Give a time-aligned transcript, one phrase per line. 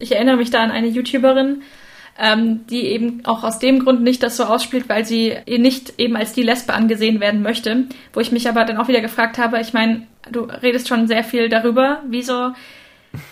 [0.00, 1.62] Ich erinnere mich da an eine YouTuberin,
[2.20, 6.16] ähm, die eben auch aus dem Grund nicht das so ausspielt, weil sie nicht eben
[6.16, 7.86] als die Lesbe angesehen werden möchte.
[8.12, 11.24] Wo ich mich aber dann auch wieder gefragt habe, ich meine, du redest schon sehr
[11.24, 12.52] viel darüber, wieso.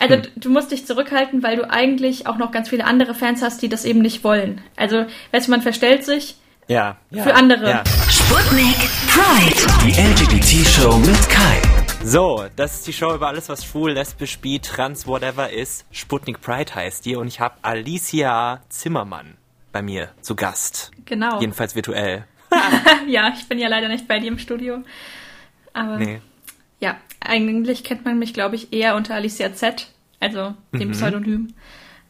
[0.00, 3.62] Also du musst dich zurückhalten, weil du eigentlich auch noch ganz viele andere Fans hast,
[3.62, 4.60] die das eben nicht wollen.
[4.74, 6.35] Also, weißt du, man verstellt sich
[6.67, 7.71] ja, ja für andere.
[7.71, 7.85] Ja.
[8.10, 8.74] Sputnik
[9.06, 9.85] Pride.
[9.85, 11.76] Die LGBT-Show mit Kai.
[12.08, 15.84] So, das ist die Show über alles, was schwul, lesbisch, bi, trans, whatever ist.
[15.90, 19.37] Sputnik Pride heißt die und ich habe Alicia Zimmermann
[19.73, 20.92] bei mir zu Gast.
[21.05, 21.41] Genau.
[21.41, 22.24] Jedenfalls virtuell.
[23.09, 24.84] ja, ich bin ja leider nicht bei dir im Studio.
[25.73, 26.20] Aber Nee.
[26.78, 29.88] ja, eigentlich kennt man mich, glaube ich, eher unter Alicia Z,
[30.20, 31.55] also dem Pseudonym,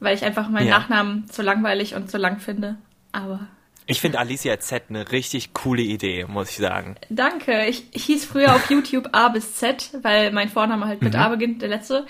[0.01, 0.71] weil ich einfach meinen Mhm.
[0.73, 0.79] Ja.
[0.79, 2.77] Nachnamen so langweilig und so lang finde.
[3.13, 3.47] Aber
[3.89, 6.97] Ich finde Alicia Z eine richtig coole Idee, muss ich sagen.
[7.09, 7.67] danke.
[7.67, 11.21] Ich, ich hieß früher auf YouTube A bis Z, weil mein Vorname halt mit Mhm.
[11.21, 12.05] A beginnt, der letzte,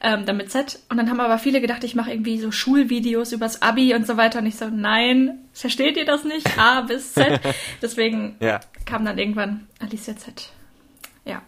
[0.00, 0.78] ähm, dann mit Z.
[0.88, 4.16] Und dann haben aber viele gedacht, ich mache irgendwie so Schulvideos übers Abi und so
[4.16, 4.38] weiter.
[4.38, 6.58] Und ich so, nein, versteht ihr das nicht?
[6.58, 7.38] A bis Z.
[7.82, 8.60] Deswegen Ja.
[8.86, 10.48] kam dann irgendwann Alicia Z.
[11.26, 11.42] Ja.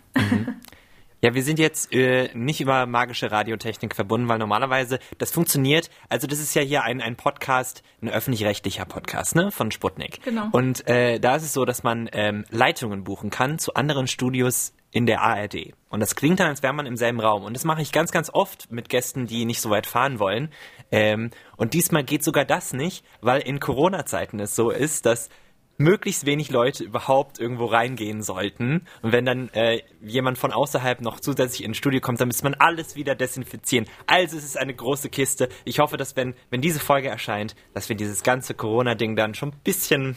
[1.24, 5.88] Ja, wir sind jetzt äh, nicht über magische Radiotechnik verbunden, weil normalerweise das funktioniert.
[6.08, 10.20] Also das ist ja hier ein, ein Podcast, ein öffentlich-rechtlicher Podcast, ne, von Sputnik.
[10.24, 10.48] Genau.
[10.50, 14.74] Und äh, da ist es so, dass man ähm, Leitungen buchen kann zu anderen Studios
[14.90, 15.74] in der ARD.
[15.90, 17.44] Und das klingt dann, als wäre man im selben Raum.
[17.44, 20.50] Und das mache ich ganz, ganz oft mit Gästen, die nicht so weit fahren wollen.
[20.90, 25.30] Ähm, und diesmal geht sogar das nicht, weil in Corona-Zeiten es so ist, dass
[25.82, 28.86] möglichst wenig Leute überhaupt irgendwo reingehen sollten.
[29.02, 32.54] Und wenn dann äh, jemand von außerhalb noch zusätzlich ins Studio kommt, dann müsste man
[32.54, 33.86] alles wieder desinfizieren.
[34.06, 35.48] Also es ist eine große Kiste.
[35.64, 39.50] Ich hoffe, dass wenn, wenn diese Folge erscheint, dass wir dieses ganze Corona-Ding dann schon
[39.50, 40.16] ein bisschen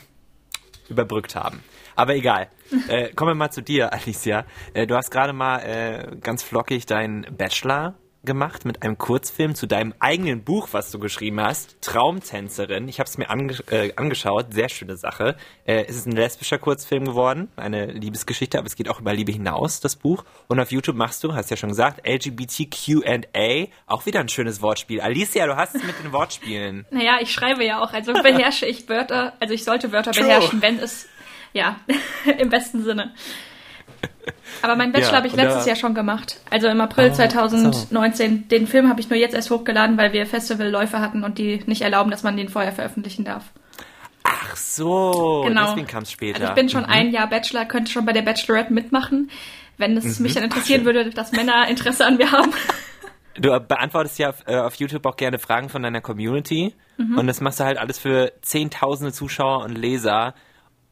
[0.90, 1.64] überbrückt haben.
[1.96, 2.50] Aber egal.
[2.88, 4.46] Äh, kommen wir mal zu dir, Alicia.
[4.74, 9.68] Äh, du hast gerade mal äh, ganz flockig deinen Bachelor gemacht mit einem Kurzfilm zu
[9.68, 12.88] deinem eigenen Buch, was du geschrieben hast, Traumtänzerin.
[12.88, 15.36] Ich habe es mir ange äh, angeschaut, sehr schöne Sache.
[15.66, 19.32] Äh, es ist ein lesbischer Kurzfilm geworden, eine Liebesgeschichte, aber es geht auch über Liebe
[19.32, 20.26] hinaus, das Buch.
[20.48, 25.02] Und auf YouTube machst du, hast ja schon gesagt, LGBTQ&A, auch wieder ein schönes Wortspiel.
[25.02, 26.86] Alicia, du hast es mit den Wortspielen.
[26.96, 30.24] Naja, ich schreibe ja auch, also beherrsche ich Wörter, also ich sollte Wörter True.
[30.24, 31.08] beherrschen, wenn es,
[31.52, 31.78] ja,
[32.38, 33.14] im besten Sinne.
[34.62, 36.40] Aber meinen Bachelor Ja, habe ich letztes Jahr schon gemacht.
[36.50, 38.48] Also im April Oh, 2019.
[38.48, 41.82] Den Film habe ich nur jetzt erst hochgeladen, weil wir Festivalläufe hatten und die nicht
[41.82, 43.44] erlauben, dass man den vorher veröffentlichen darf.
[44.24, 45.68] Ach so, Genau.
[45.70, 46.40] deswegen kam es später.
[46.42, 46.90] Also ich bin schon Mhm.
[46.90, 49.30] ein Jahr Bachelor, könnte schon bei der Bachelorette mitmachen,
[49.78, 50.88] wenn es mich dann interessieren Mhm.
[50.90, 52.52] Ach, würde, dass Männer Interesse an mir haben.
[53.38, 57.18] Du beantwortest ja auf, äh, auf YouTube auch gerne Fragen von deiner Community Mhm.
[57.18, 60.34] und das machst du halt alles für zehntausende Zuschauer und Leser.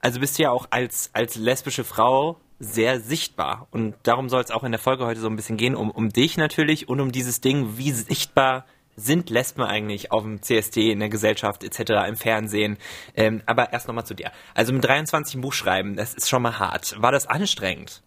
[0.01, 4.51] Also bist du ja auch als, als lesbische Frau sehr sichtbar und darum soll es
[4.51, 7.11] auch in der Folge heute so ein bisschen gehen, um, um dich natürlich und um
[7.11, 8.65] dieses Ding, wie sichtbar
[8.95, 12.77] sind Lesben eigentlich auf dem CSD, in der Gesellschaft etc., im Fernsehen.
[13.15, 14.31] Ähm, aber erst nochmal zu dir.
[14.53, 17.01] Also mit 23 ein Buch schreiben, das ist schon mal hart.
[17.01, 18.03] War das anstrengend?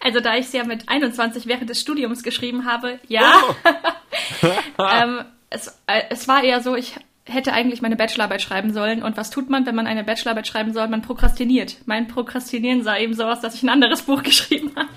[0.00, 3.40] Also da ich es ja mit 21 während des Studiums geschrieben habe, ja.
[4.78, 6.96] ähm, es, äh, es war eher so, ich
[7.28, 9.02] hätte eigentlich meine Bachelorarbeit schreiben sollen.
[9.02, 10.88] Und was tut man, wenn man eine Bachelorarbeit schreiben soll?
[10.88, 11.76] Man prokrastiniert.
[11.86, 14.88] Mein Prokrastinieren sah eben so aus, dass ich ein anderes Buch geschrieben habe.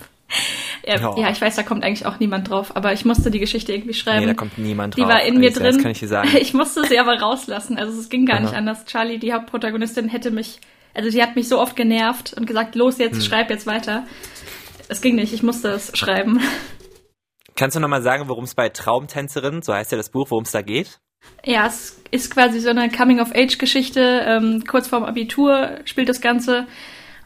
[0.87, 1.17] Ja, Ja.
[1.25, 3.93] ja, ich weiß, da kommt eigentlich auch niemand drauf, aber ich musste die Geschichte irgendwie
[3.93, 4.21] schreiben.
[4.21, 5.11] Nee, da kommt niemand Die drauf.
[5.11, 5.73] war in mir Alicia, drin.
[5.75, 6.29] Das kann ich dir sagen.
[6.39, 7.77] Ich musste sie aber rauslassen.
[7.77, 8.57] Also es ging gar nicht Aha.
[8.57, 8.85] anders.
[8.85, 10.59] Charlie, die Hauptprotagonistin, hätte mich,
[10.93, 13.21] also sie hat mich so oft genervt und gesagt, los jetzt, Hm.
[13.21, 14.05] schreib jetzt weiter.
[14.87, 16.39] Es ging nicht, ich musste es schreiben.
[17.55, 20.51] Kannst du nochmal sagen, worum es bei Traumtänzerin, so heißt ja das Buch, worum es
[20.51, 20.99] da geht?
[21.43, 24.23] Ja, es ist quasi so eine Coming-of-Age-Geschichte.
[24.27, 26.67] Ähm, kurz vorm Abitur spielt das Ganze.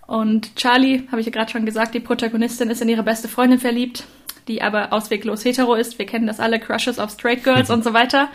[0.08, 3.60] Und Charlie, habe ich ja gerade schon gesagt, die Protagonistin ist in ihre beste Freundin
[3.60, 4.06] verliebt,
[4.48, 6.00] die aber ausweglos hetero ist.
[6.00, 8.30] Wir kennen das alle, Crushes auf Straight Girls und so weiter.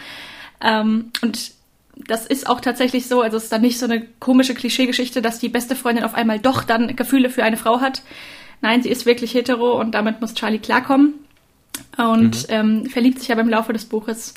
[0.60, 1.52] Ähm, und
[1.96, 5.38] das ist auch tatsächlich so, also es ist dann nicht so eine komische Klischeegeschichte, dass
[5.38, 8.02] die beste Freundin auf einmal doch dann Gefühle für eine Frau hat.
[8.60, 11.14] Nein, sie ist wirklich hetero und damit muss Charlie klarkommen.
[11.96, 14.34] Und ähm, verliebt sich aber im Laufe des Buches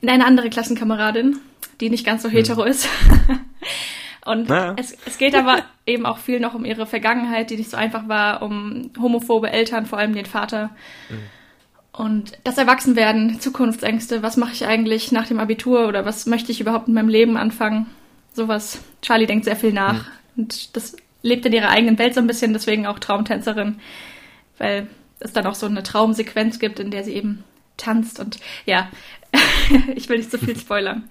[0.00, 1.38] in eine andere Klassenkameradin,
[1.80, 2.88] die nicht ganz so hetero ist.
[4.24, 4.74] Und Ja.
[4.76, 8.06] es, es geht aber eben auch viel noch um ihre Vergangenheit, die nicht so einfach
[8.08, 10.70] war, um homophobe Eltern, vor allem den Vater.
[11.92, 16.60] Und das Erwachsenwerden, Zukunftsängste, was mache ich eigentlich nach dem Abitur oder was möchte ich
[16.60, 17.86] überhaupt in meinem Leben anfangen?
[18.32, 18.80] Sowas.
[19.02, 20.04] Charlie denkt sehr viel nach.
[20.36, 23.80] Und das lebt in ihrer eigenen Welt so ein bisschen, deswegen auch Traumtänzerin.
[24.58, 24.86] Weil
[25.18, 27.42] es dann auch so eine Traumsequenz gibt, in der sie eben
[27.80, 28.88] tanzt und ja,
[29.94, 31.08] ich will nicht zu viel spoilern.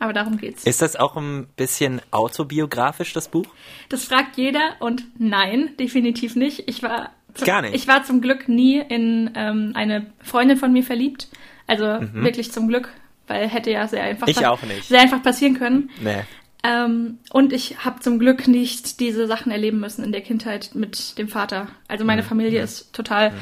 [0.00, 0.64] Aber darum geht's.
[0.64, 3.46] Ist das auch ein bisschen autobiografisch, das Buch?
[3.88, 6.68] Das fragt jeder und nein, definitiv nicht.
[6.68, 7.74] Ich war zum, Gar nicht?
[7.74, 11.28] Ich war zum Glück nie in ähm, eine Freundin von mir verliebt.
[11.66, 11.84] Also
[12.14, 12.88] wirklich zum Glück,
[13.26, 15.90] weil hätte ja sehr einfach, sehr einfach passieren können.
[16.00, 16.22] Nee.
[16.64, 21.18] Ähm, und ich habe zum Glück nicht diese Sachen erleben müssen in der Kindheit mit
[21.18, 21.68] dem Vater.
[21.86, 23.32] Also meine Familie ist total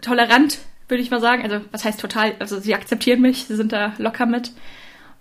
[0.00, 0.58] tolerant,
[0.88, 1.42] würde ich mal sagen.
[1.42, 2.34] Also was heißt total?
[2.38, 4.52] Also sie akzeptieren mich, sie sind da locker mit.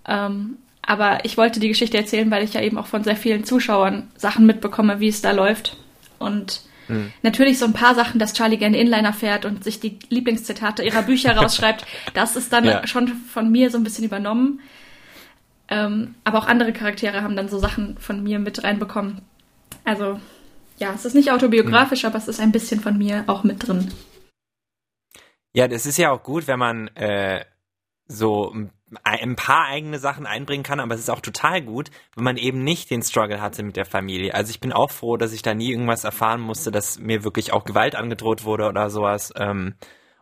[0.08, 3.46] Ähm, aber ich wollte die Geschichte erzählen, weil ich ja eben auch von sehr vielen
[3.46, 5.78] Zuschauern Sachen mitbekomme, wie es da läuft.
[6.20, 6.62] Und
[7.22, 11.04] natürlich so ein paar Sachen, dass Charlie gerne Inliner fährt und sich die Lieblingszitate ihrer
[11.04, 12.86] Bücher rausschreibt, das ist dann Ja.
[12.86, 14.60] schon von mir so ein bisschen übernommen.
[15.70, 19.22] Ähm, aber auch andere Charaktere haben dann so Sachen von mir mit reinbekommen.
[19.86, 20.20] Also,
[20.78, 23.90] ja, es ist nicht autobiografisch, aber es ist ein bisschen von mir auch mit drin.
[25.54, 27.46] Ja, das ist ja auch gut, wenn man äh,
[28.08, 28.54] so
[29.04, 32.64] ein paar eigene Sachen einbringen kann, aber es ist auch total gut, wenn man eben
[32.64, 34.34] nicht den Struggle hatte mit der Familie.
[34.34, 37.54] Also ich bin auch froh, dass ich da nie irgendwas erfahren musste, dass mir wirklich
[37.54, 39.34] auch Gewalt angedroht wurde oder sowas.
[39.38, 39.76] Ähm,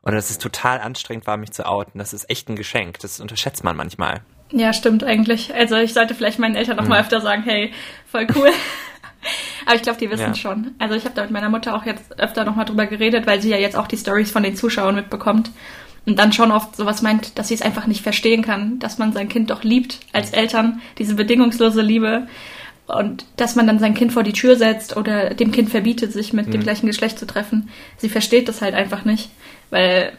[0.03, 1.99] und dass es total anstrengend war, mich zu outen.
[1.99, 2.99] Das ist echt ein Geschenk.
[2.99, 4.21] Das unterschätzt man manchmal.
[4.51, 5.53] Ja, stimmt eigentlich.
[5.53, 7.71] Also ich sollte vielleicht meinen Eltern noch mal öfter sagen, hey,
[8.05, 8.49] voll cool.
[9.71, 10.35] Aber ich glaube, die wissen Ja.
[10.35, 10.71] schon.
[10.79, 13.41] Also ich habe da mit meiner Mutter auch jetzt öfter noch mal drüber geredet, weil
[13.41, 15.49] sie ja jetzt auch die Stories von den Zuschauern mitbekommt.
[16.05, 19.13] Und dann schon oft sowas meint, dass sie es einfach nicht verstehen kann, dass man
[19.13, 22.27] sein Kind doch liebt als Eltern, diese bedingungslose Liebe.
[22.87, 26.33] Und dass man dann sein Kind vor die Tür setzt oder dem Kind verbietet, sich
[26.33, 27.69] mit dem gleichen Geschlecht zu treffen.
[27.95, 29.29] Sie versteht das halt einfach nicht,
[29.69, 30.11] weil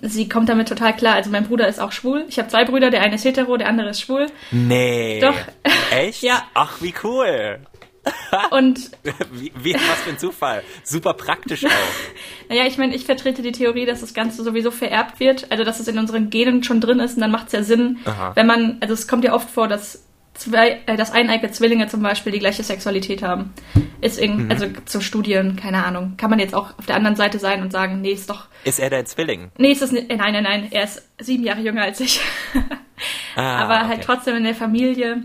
[0.00, 1.14] sie kommt damit total klar.
[1.14, 2.24] Also mein Bruder ist auch schwul.
[2.28, 4.26] Ich habe zwei Brüder, der eine ist hetero, der andere ist schwul.
[4.52, 5.18] Nee.
[5.20, 5.34] Doch.
[5.90, 6.22] Echt?
[6.22, 6.44] Ja.
[6.54, 7.58] Ach, wie cool.
[8.50, 8.90] Und
[9.32, 10.62] Wie, wie, was für ein Zufall.
[10.84, 11.70] Super praktisch auch.
[12.48, 15.80] naja, ich meine, ich vertrete die Theorie, dass das Ganze sowieso vererbt wird, also dass
[15.80, 18.32] es in unseren Genen schon drin ist und dann macht es ja Sinn, Aha.
[18.34, 20.04] wenn man, also es kommt ja oft vor, dass
[20.34, 23.52] zwei, äh, dass eineige Zwillinge zum Beispiel die gleiche Sexualität haben.
[24.00, 26.14] Ist irgend, also zu Studien, keine Ahnung.
[26.16, 28.78] Kann man jetzt auch auf der anderen Seite sein und sagen, nee, ist doch, Ist
[28.78, 29.50] er dein Zwilling?
[29.56, 32.20] nee, ist das nicht, äh, nein, nein, nein, er ist sieben Jahre jünger als ich.
[33.34, 34.02] Ah, aber halt okay.
[34.04, 35.22] trotzdem in der Familie.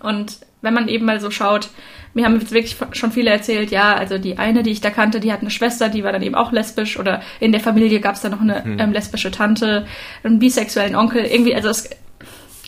[0.00, 1.70] Und wenn man eben mal so schaut,
[2.14, 5.20] mir haben jetzt wirklich schon viele erzählt, ja, also die eine, die ich da kannte,
[5.20, 8.16] die hat eine Schwester, die war dann eben auch lesbisch oder in der Familie gab
[8.16, 8.78] es dann noch eine Mhm.
[8.80, 9.86] ähm, lesbische Tante,
[10.24, 11.88] einen bisexuellen Onkel, irgendwie, also es,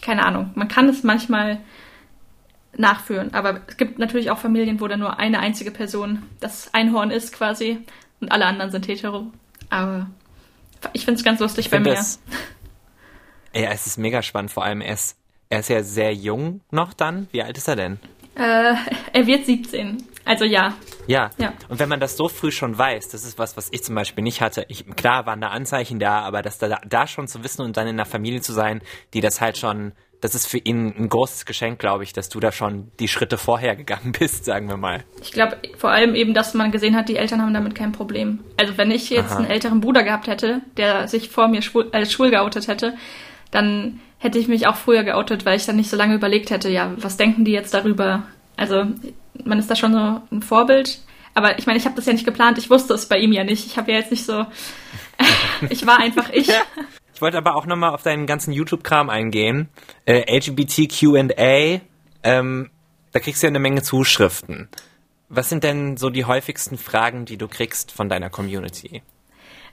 [0.00, 1.58] keine Ahnung, man kann es manchmal
[2.76, 7.10] nachführen, aber es gibt natürlich auch Familien, wo dann nur eine einzige Person das Einhorn
[7.10, 7.78] ist quasi
[8.20, 9.26] und alle anderen sind hetero.
[9.68, 10.06] Aber
[10.92, 11.94] ich finde es ganz lustig bei find mir.
[11.96, 12.20] das-
[13.54, 14.50] Ja, es ist mega spannend.
[14.50, 15.16] Vor allem, er ist,
[15.52, 17.28] er ist ja sehr jung noch dann.
[17.30, 17.98] Wie alt ist er denn?
[18.34, 18.72] Äh,
[19.12, 20.02] er wird 17.
[20.24, 20.72] Also ja.
[21.06, 21.30] Ja.
[21.36, 21.52] Ja.
[21.68, 24.24] Und wenn man das so früh schon weiß, das ist was, was ich zum Beispiel
[24.24, 24.64] nicht hatte.
[24.68, 27.86] Ich, klar waren da Anzeichen da, aber das da, da schon zu wissen und dann
[27.86, 28.80] in einer Familie zu sein,
[29.12, 32.40] die das halt schon, das ist für ihn ein großes Geschenk, glaube ich, dass du
[32.40, 35.04] da schon die Schritte vorher gegangen bist, sagen wir mal.
[35.20, 38.38] Ich glaube vor allem eben, dass man gesehen hat, die Eltern haben damit kein Problem.
[38.56, 39.40] Also wenn ich jetzt Aha.
[39.40, 42.94] einen älteren Bruder gehabt hätte, der sich vor mir schwul, als schwul geoutet hätte,
[43.50, 46.68] dann hätte ich mich auch früher geoutet, weil ich dann nicht so lange überlegt hätte,
[46.70, 48.22] ja, was denken die jetzt darüber?
[48.56, 48.84] Also
[49.44, 51.00] man ist da schon so ein Vorbild.
[51.34, 53.42] Aber ich meine, ich habe das ja nicht geplant, ich wusste es bei ihm ja
[53.42, 53.66] nicht.
[53.66, 54.46] Ich habe ja jetzt nicht so,
[55.70, 56.48] ich war einfach ich.
[57.14, 59.68] Ich wollte aber auch nochmal auf deinen ganzen YouTube-Kram eingehen.
[60.06, 61.80] Äh, LGBTQ&A,
[62.22, 62.70] ähm,
[63.10, 64.68] da kriegst du ja eine Menge Zuschriften.
[65.28, 69.02] Was sind denn so die häufigsten Fragen, die du kriegst von deiner Community?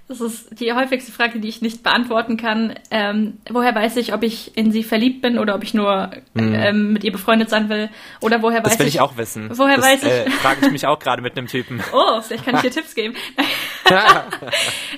[0.10, 2.74] Das ist die häufigste Frage, die ich nicht beantworten kann.
[2.90, 6.94] Ähm, woher weiß ich, ob ich in sie verliebt bin oder ob ich nur ähm,
[6.94, 7.92] mit ihr befreundet sein will?
[8.20, 9.52] Oder woher weiß Das will ich ich auch wissen.
[9.56, 10.10] Woher das, weiß ich?
[10.10, 11.80] Äh, frage ich mich auch gerade mit einem Typen.
[11.94, 13.14] Oh, vielleicht kann ich dir Tipps geben.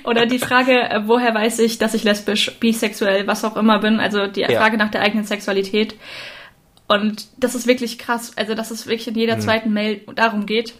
[0.04, 4.00] Oder die Frage, äh, woher weiß ich, dass ich lesbisch, bisexuell, was auch immer bin?
[4.00, 4.58] Also die Ja.
[4.58, 5.94] Frage nach der eigenen Sexualität.
[6.88, 8.32] Und das ist wirklich krass.
[8.36, 10.72] Also, dass es wirklich in jeder zweiten Mail darum geht.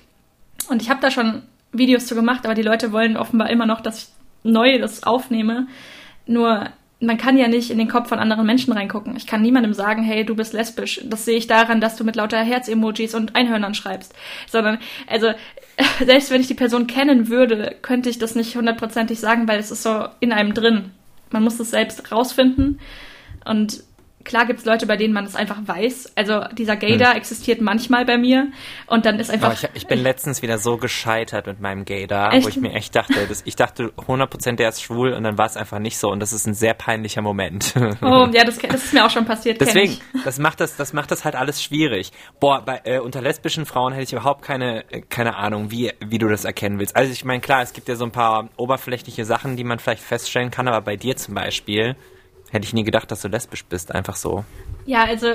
[0.70, 3.80] Und ich habe da schon Videos zu gemacht, aber die Leute wollen offenbar immer noch,
[3.82, 4.08] dass ich
[4.42, 5.66] neu das aufnehme.
[6.26, 6.68] Nur
[7.02, 9.16] man kann ja nicht in den Kopf von anderen Menschen reingucken.
[9.16, 11.00] Ich kann niemandem sagen, hey, du bist lesbisch.
[11.04, 14.14] Das sehe ich daran, dass du mit lauter Herz-Emojis und Einhörnern schreibst.
[14.48, 15.32] Sondern, also,
[16.04, 19.72] selbst wenn ich die Person kennen würde, könnte ich das nicht hundertprozentig sagen, weil es
[19.72, 20.92] ist so in einem drin.
[21.30, 22.78] Man muss es selbst rausfinden.
[23.44, 23.82] Und
[24.24, 26.12] klar gibt es Leute, bei denen man es einfach weiß.
[26.16, 28.48] Also dieser Gaydar existiert manchmal bei mir.
[28.86, 29.52] Und dann ist einfach.
[29.52, 32.44] Ich, ich bin letztens wieder so gescheitert mit meinem da, Echt?
[32.44, 35.46] wo ich mir echt dachte, das, ich dachte 100% der ist schwul und dann war
[35.46, 37.74] es einfach nicht so und das ist ein sehr peinlicher Moment.
[38.02, 39.60] oh, ja, das, das ist mir auch schon passiert.
[39.60, 42.12] Deswegen, das macht das, das macht das halt alles schwierig.
[42.40, 46.18] Boah, bei, äh, unter lesbischen Frauen hätte ich überhaupt keine, äh, keine Ahnung, wie, wie
[46.18, 46.96] du das erkennen willst.
[46.96, 50.02] Also ich meine, klar, es gibt ja so ein paar oberflächliche Sachen, die man vielleicht
[50.02, 51.96] feststellen kann, aber bei dir zum Beispiel
[52.52, 54.44] hätte ich nie gedacht, dass du lesbisch bist, einfach so.
[54.86, 55.32] Ja, also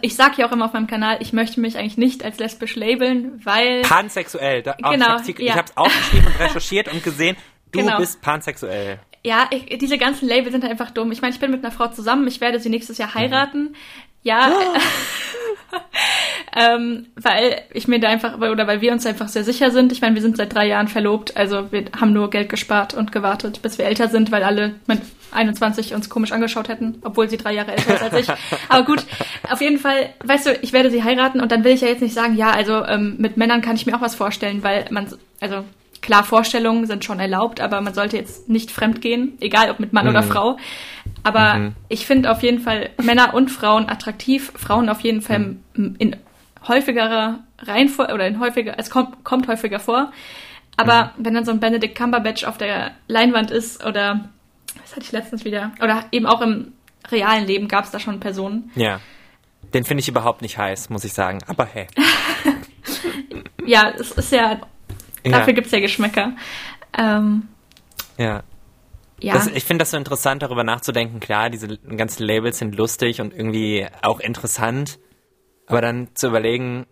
[0.00, 2.76] ich sag ja auch immer auf meinem Kanal, ich möchte mich eigentlich nicht als lesbisch
[2.76, 3.82] labeln, weil.
[3.82, 5.52] Pansexuell, da, Genau, ich hab's, hier- ja.
[5.52, 7.36] ich hab's aufgeschrieben und recherchiert und gesehen,
[7.72, 7.98] du Genau.
[7.98, 8.98] bist pansexuell.
[9.24, 11.12] Ja, ich, diese ganzen Labels sind einfach dumm.
[11.12, 13.74] Ich meine, ich bin mit einer Frau zusammen, ich werde sie nächstes Jahr heiraten.
[14.24, 14.52] Ja,
[16.56, 19.92] ähm, weil ich mir da einfach, oder weil wir uns einfach sehr sicher sind.
[19.92, 23.12] Ich meine, wir sind seit drei Jahren verlobt, also wir haben nur Geld gespart und
[23.12, 25.00] gewartet, bis wir älter sind, weil alle mit
[25.32, 28.28] 21 uns komisch angeschaut hätten, obwohl sie drei Jahre älter ist als ich.
[28.68, 29.04] Aber gut,
[29.50, 32.02] auf jeden Fall, weißt du, ich werde sie heiraten und dann will ich ja jetzt
[32.02, 35.06] nicht sagen, ja, also ähm, mit Männern kann ich mir auch was vorstellen, weil man,
[35.40, 35.64] also
[36.02, 39.92] klar, Vorstellungen sind schon erlaubt, aber man sollte jetzt nicht fremd gehen, egal ob mit
[39.92, 40.10] Mann mhm.
[40.10, 40.58] oder Frau.
[41.22, 41.72] Aber mhm.
[41.88, 45.94] ich finde auf jeden Fall Männer und Frauen attraktiv, Frauen auf jeden Fall mhm.
[45.98, 46.16] in
[46.68, 50.12] häufigerer Reihenfolge oder in häufiger, es kommt, kommt häufiger vor.
[50.76, 51.24] Aber mhm.
[51.24, 54.28] wenn dann so ein Benedict Cumberbatch auf der Leinwand ist oder
[54.80, 56.72] was hatte ich letztens wieder, oder eben auch im
[57.10, 58.70] realen Leben gab es da schon Personen.
[58.74, 59.00] Ja.
[59.74, 61.38] Den finde ich überhaupt nicht heiß, muss ich sagen.
[61.46, 61.86] Aber hey.
[63.66, 64.60] ja, es ist ja,
[65.24, 65.52] dafür ja.
[65.52, 66.32] gibt es ja Geschmäcker.
[66.96, 67.48] Ähm,
[68.18, 68.42] ja.
[69.20, 69.34] Ja.
[69.34, 71.20] Das, ich finde das so interessant, darüber nachzudenken.
[71.20, 74.98] Klar, diese ganzen Labels sind lustig und irgendwie auch interessant.
[75.66, 76.86] Aber dann zu überlegen,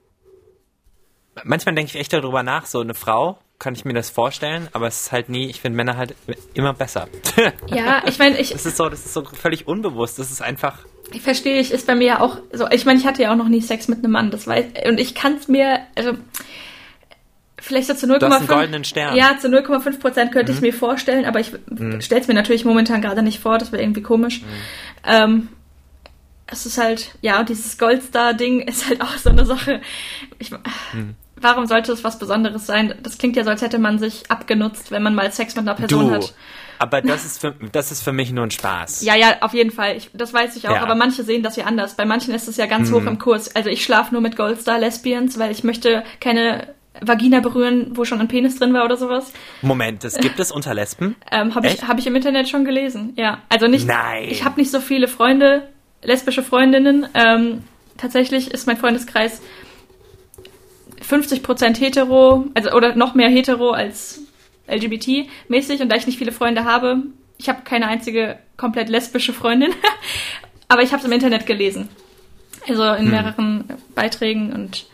[1.43, 4.89] manchmal denke ich echt darüber nach, so eine Frau, kann ich mir das vorstellen, aber
[4.89, 6.17] es ist halt nie, ich finde Männer halt
[6.55, 7.07] immer besser.
[7.69, 8.51] Ja, ich meine, ich.
[8.51, 10.79] Das ist so, das ist so völlig unbewusst, das ist einfach.
[11.13, 13.37] Ich verstehe, ich ist bei mir ja auch so, ich meine, ich hatte ja auch
[13.37, 16.13] noch nie Sex mit einem Mann, das weiß, und ich kann es mir, also,
[17.59, 18.47] vielleicht so zu 0,5.
[18.47, 19.15] goldenen Stern.
[19.15, 20.59] Ja, zu 0,5 Prozent könnte mhm.
[20.59, 22.01] ich mir vorstellen, aber ich mhm.
[22.01, 24.41] stelle es mir natürlich momentan gerade nicht vor, das wäre irgendwie komisch.
[24.41, 24.47] Mhm.
[25.05, 25.49] Ähm,
[26.47, 29.81] es ist halt, ja, dieses Goldstar-Ding ist halt auch so eine Sache.
[30.39, 31.15] Ich, mhm.
[31.41, 32.95] Warum sollte es was Besonderes sein?
[33.03, 35.77] Das klingt ja so, als hätte man sich abgenutzt, wenn man mal Sex mit einer
[35.77, 36.15] Person du.
[36.15, 36.35] hat.
[36.79, 39.03] Aber das ist, für, das ist für mich nur ein Spaß.
[39.03, 39.97] Ja, ja, auf jeden Fall.
[39.97, 40.75] Ich, das weiß ich auch.
[40.75, 40.83] Ja.
[40.83, 41.95] Aber manche sehen das ja anders.
[41.95, 42.95] Bei manchen ist es ja ganz mhm.
[42.95, 43.55] hoch im Kurs.
[43.55, 48.29] Also ich schlafe nur mit Goldstar-Lesbians, weil ich möchte keine Vagina berühren, wo schon ein
[48.29, 49.33] Penis drin war oder sowas.
[49.63, 51.17] Moment, das gibt es unter Lesben?
[51.31, 53.39] ähm, habe ich, hab ich im Internet schon gelesen, ja.
[53.49, 53.87] Also nicht.
[53.87, 54.29] Nein.
[54.29, 55.69] Ich habe nicht so viele Freunde,
[56.03, 57.07] lesbische Freundinnen.
[57.15, 57.65] Ähm,
[57.97, 59.41] tatsächlich ist mein Freundeskreis
[61.11, 64.21] 50% hetero, also oder noch mehr hetero als
[64.69, 65.83] LGBT-mäßig.
[65.83, 67.03] Und da ich nicht viele Freunde habe,
[67.39, 69.73] ich habe keine einzige komplett lesbische Freundin,
[70.69, 71.89] aber ich habe es im Internet gelesen.
[72.69, 73.11] Also in hm.
[73.11, 73.65] mehreren
[73.95, 74.87] Beiträgen und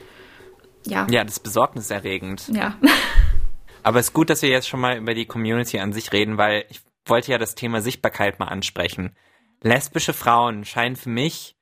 [0.86, 1.06] ja.
[1.10, 2.48] Ja, das ist besorgniserregend.
[2.48, 2.76] Ja.
[3.82, 6.38] Aber es ist gut, dass wir jetzt schon mal über die Community an sich reden,
[6.38, 9.16] weil ich wollte ja das Thema Sichtbarkeit mal ansprechen.
[9.62, 11.55] Lesbische Frauen scheinen für mich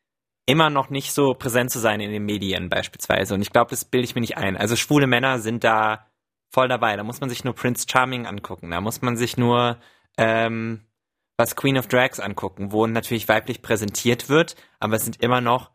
[0.47, 3.35] immer noch nicht so präsent zu sein in den Medien beispielsweise.
[3.35, 4.57] Und ich glaube, das bilde ich mir nicht ein.
[4.57, 6.07] Also schwule Männer sind da
[6.51, 6.97] voll dabei.
[6.97, 8.71] Da muss man sich nur Prince Charming angucken.
[8.71, 9.79] Da muss man sich nur
[10.19, 10.85] ähm,
[11.37, 15.71] was Queen of Drags angucken, wo natürlich weiblich präsentiert wird, aber es sind immer noch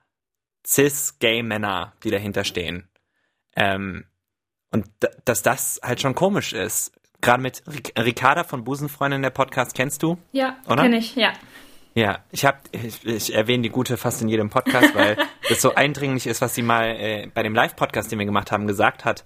[0.65, 2.87] cis-gay-Männer, die dahinter stehen.
[3.55, 4.05] Ähm,
[4.71, 4.87] und
[5.25, 6.93] dass das halt schon komisch ist.
[7.21, 7.63] Gerade mit
[7.97, 10.17] Ricarda von Busenfreundin, der Podcast kennst du?
[10.31, 11.33] Ja, kenne ich, ja.
[11.95, 15.17] Ja, ich habe, ich, ich erwähne die Gute fast in jedem Podcast, weil
[15.49, 18.67] das so eindringlich ist, was sie mal äh, bei dem Live-Podcast, den wir gemacht haben,
[18.67, 19.23] gesagt hat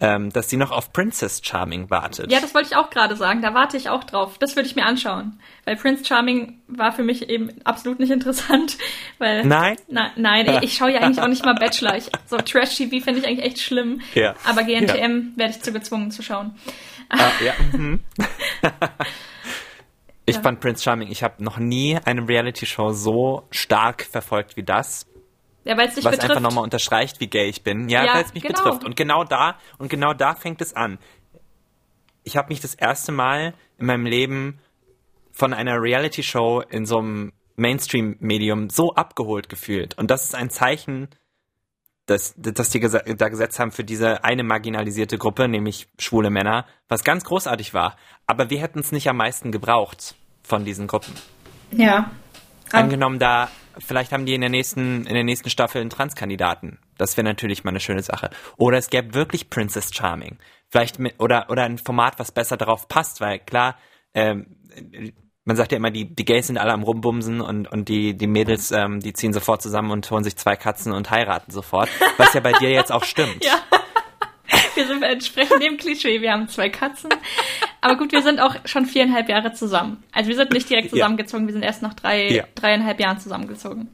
[0.00, 2.30] ähm, dass sie noch auf Princess Charming wartet.
[2.30, 3.40] Ja, das wollte ich auch gerade sagen.
[3.40, 4.36] Da warte ich auch drauf.
[4.38, 5.40] Das würde ich mir anschauen.
[5.64, 8.76] Weil Prince Charming war für mich eben absolut nicht interessant.
[9.18, 9.76] Weil, nein?
[9.88, 11.96] Na, nein, ich, ich schaue ja eigentlich auch nicht mal Bachelor.
[11.96, 14.02] Ich, so Trash-TV finde ich eigentlich echt schlimm.
[14.14, 14.34] Ja.
[14.44, 15.38] Aber GNTM ja.
[15.38, 16.54] werde ich zu gezwungen zu schauen.
[17.08, 17.54] Ah, ja.
[17.72, 18.00] Mhm.
[20.26, 20.42] Ich ja.
[20.42, 25.06] fand Prince Charming, ich habe noch nie eine Reality-Show so stark verfolgt wie das.
[25.64, 26.30] Ja, weil es dich was betrifft.
[26.30, 27.88] einfach nochmal unterstreicht, wie gay ich bin.
[27.88, 28.62] Ja, ja weil es mich genau.
[28.62, 28.84] betrifft.
[28.84, 30.98] Und genau da, und genau da fängt es an.
[32.24, 34.58] Ich habe mich das erste Mal in meinem Leben
[35.32, 39.96] von einer Reality-Show in so einem Mainstream-Medium so abgeholt gefühlt.
[39.98, 41.08] Und das ist ein Zeichen,
[42.06, 47.04] dass, dass die da gesetzt haben für diese eine marginalisierte Gruppe, nämlich schwule Männer, was
[47.04, 47.96] ganz großartig war.
[48.26, 51.12] Aber wir hätten es nicht am meisten gebraucht von diesen Gruppen.
[51.72, 52.10] Ja.
[52.72, 53.48] Angenommen, da
[53.78, 56.78] vielleicht haben die in der nächsten, in der nächsten Staffel einen Transkandidaten.
[56.96, 58.30] Das wäre natürlich mal eine schöne Sache.
[58.56, 60.38] Oder es gäbe wirklich Princess Charming.
[60.68, 63.76] Vielleicht mit, oder, oder ein Format, was besser darauf passt, weil klar,
[64.14, 64.56] ähm,
[65.46, 68.26] man sagt ja immer, die, die Gays sind alle am Rumbumsen und, und die, die
[68.26, 71.88] Mädels, ähm, die ziehen sofort zusammen und holen sich zwei Katzen und heiraten sofort.
[72.18, 73.44] Was ja bei dir jetzt auch stimmt.
[73.46, 73.62] Ja.
[74.74, 76.20] Wir sind entsprechend dem Klischee.
[76.20, 77.10] Wir haben zwei Katzen.
[77.80, 80.04] Aber gut, wir sind auch schon viereinhalb Jahre zusammen.
[80.12, 81.48] Also wir sind nicht direkt zusammengezogen, ja.
[81.48, 82.44] wir sind erst nach drei, ja.
[82.54, 83.88] dreieinhalb Jahren zusammengezogen.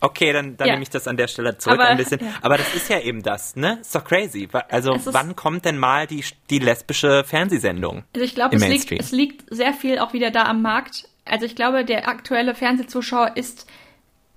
[0.00, 0.74] Okay, dann, dann ja.
[0.74, 2.20] nehme ich das an der Stelle zurück aber, ein bisschen.
[2.20, 2.32] Ja.
[2.40, 3.78] Aber das ist ja eben das, ne?
[3.80, 4.48] Ist doch crazy.
[4.68, 8.04] Also wann kommt denn mal die, die lesbische Fernsehsendung?
[8.14, 11.08] Also ich glaube, es liegt, es liegt sehr viel auch wieder da am Markt.
[11.26, 13.66] Also ich glaube, der aktuelle Fernsehzuschauer ist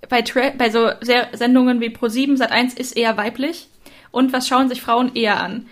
[0.09, 0.91] bei, Tra bei so
[1.31, 3.69] Sendungen wie Pro7, Sat1 ist eher weiblich.
[4.11, 5.67] Und was schauen sich Frauen eher an?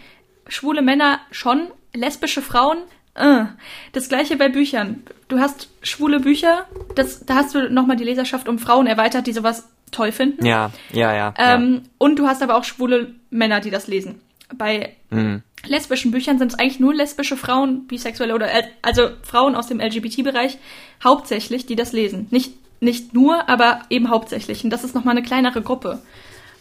[0.47, 2.77] Schwule Männer schon, lesbische Frauen
[3.13, 3.43] Äh.
[3.91, 5.03] Das gleiche bei Büchern.
[5.27, 9.33] Du hast schwule Bücher, das, da hast du nochmal die Leserschaft um Frauen erweitert, die
[9.33, 10.45] sowas toll finden.
[10.45, 11.33] Ja, ja, ja.
[11.37, 14.21] Ähm, Und du hast aber auch schwule Männer, die das lesen.
[14.55, 15.43] Bei Mhm.
[15.65, 19.79] lesbischen Büchern sind es eigentlich nur lesbische Frauen, bisexuelle oder äh, also Frauen aus dem
[19.79, 20.57] LGBT-Bereich
[21.03, 22.27] hauptsächlich, die das lesen.
[22.31, 24.63] Nicht nicht nur, aber eben hauptsächlich.
[24.63, 26.01] Und das ist nochmal eine kleinere Gruppe.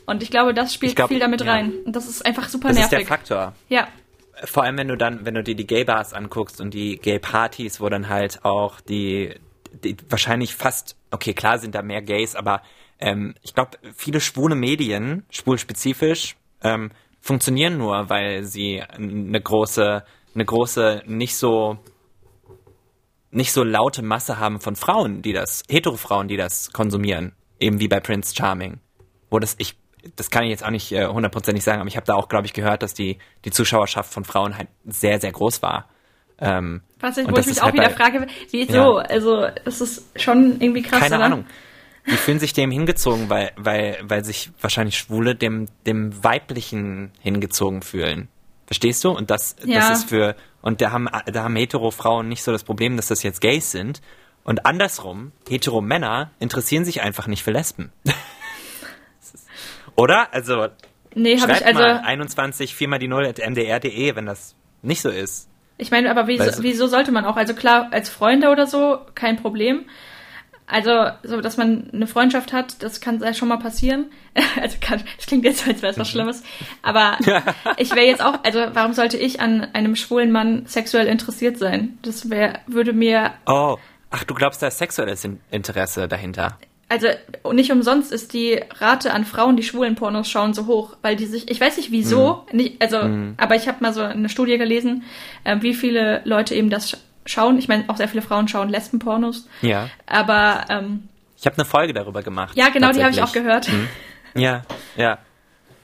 [0.05, 1.51] Und ich glaube, das spielt glaub, viel damit ja.
[1.51, 1.73] rein.
[1.87, 3.09] Und das ist einfach super das ist der nervig.
[3.09, 3.55] Faktor.
[3.71, 3.89] Ja,
[4.45, 7.89] Vor allem, wenn du dann, wenn du dir die Gay-Bars anguckst und die Gay-Partys, wo
[7.89, 9.35] dann halt auch die,
[9.83, 12.61] die wahrscheinlich fast, okay, klar sind da mehr Gays, aber
[13.01, 16.91] ähm, ich glaube, viele schwule Medien, schwulspezifisch, ähm,
[17.21, 20.05] funktionieren nur, weil sie eine große,
[20.35, 21.79] eine große, nicht so
[23.31, 27.33] nicht so laute Masse haben von Frauen, die das, Hetero-Frauen, die das konsumieren.
[27.59, 28.81] Eben wie bei Prince Charming.
[29.31, 29.77] Wo das, ich,
[30.17, 32.47] das kann ich jetzt auch nicht äh, hundertprozentig sagen, aber ich habe da auch, glaube
[32.47, 35.89] ich, gehört, dass die, die Zuschauerschaft von Frauen halt sehr, sehr groß war.
[36.39, 38.99] Ähm, was ich, wo ich mich auch halt wieder frage, wieso?
[38.99, 39.05] Ja.
[39.05, 41.25] Also, das ist schon irgendwie krass, keine oder?
[41.27, 41.45] Ahnung.
[42.11, 47.83] Die fühlen sich dem hingezogen, weil, weil, weil sich wahrscheinlich Schwule dem, dem Weiblichen hingezogen
[47.83, 48.29] fühlen.
[48.67, 49.11] Verstehst du?
[49.11, 49.81] Und das, Ja.
[49.89, 53.23] das ist für, und da haben, da haben Hetero-Frauen nicht so das Problem, dass das
[53.23, 54.01] jetzt Gays sind.
[54.45, 57.93] Und andersrum, Hetero-Männer interessieren sich einfach nicht für Lesben.
[59.97, 60.33] Oder?
[60.33, 60.69] Also,
[61.15, 61.81] Nee, schreibt ich also.
[61.81, 65.49] mal 21 4 mal die 0 at mdr.de, wenn das nicht so ist.
[65.77, 67.37] Ich meine, aber wieso, wieso sollte man auch?
[67.37, 69.87] Also klar, als Freunde oder so, kein Problem.
[70.71, 74.07] Also, so, dass man eine Freundschaft hat, das kann ja schon mal passieren.
[74.63, 76.13] Also, kann, das klingt jetzt, als wäre es was Mhm.
[76.13, 76.43] Schlimmes.
[76.83, 77.19] Aber
[77.77, 81.99] ich wäre jetzt auch, also, warum sollte ich an einem schwulen Mann sexuell interessiert sein?
[82.03, 83.77] Das wäre, würde mir, Oh,
[84.11, 86.59] ach, du glaubst, da ist sexuelles In- Interesse dahinter.
[86.89, 87.09] also,
[87.53, 91.27] nicht umsonst ist die Rate an Frauen, die schwulen Pornos schauen, so hoch, weil die
[91.27, 92.57] sich, ich weiß nicht wieso, Mhm.
[92.57, 92.99] nicht, also,
[93.37, 95.03] aber ich habe mal so eine Studie gelesen,
[95.45, 96.97] äh, wie viele Leute eben das
[97.31, 97.59] schauen.
[97.59, 99.49] Ich meine, auch sehr viele Frauen schauen Lesbenpornos.
[99.63, 99.89] Ja.
[100.07, 101.09] Aber ähm,
[101.39, 102.57] Ich habe eine Folge darüber gemacht.
[102.57, 103.69] ja, genau, die habe ich auch gehört.
[104.35, 104.63] Ja,
[104.97, 105.19] ja.